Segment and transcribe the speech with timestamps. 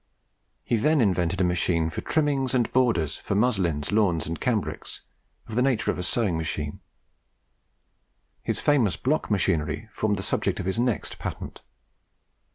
[0.63, 5.01] He then invented a machine for trimmings and borders for muslins, lawns, and cambrics,
[5.47, 6.79] of the nature of a sewing machine.
[8.41, 11.61] His famous block machinery formed the subject of his next patent.